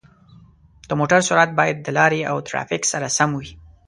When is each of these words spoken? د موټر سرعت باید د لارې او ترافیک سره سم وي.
د 0.89 0.91
موټر 0.99 1.19
سرعت 1.27 1.51
باید 1.59 1.77
د 1.81 1.87
لارې 1.97 2.21
او 2.31 2.37
ترافیک 2.49 2.83
سره 2.91 3.07
سم 3.17 3.29
وي. 3.39 3.51